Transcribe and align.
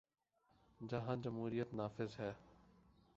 جہاں 0.81 1.15
جمہوریت 1.15 1.73
نافذ 1.73 2.19
ہے۔ 2.19 2.31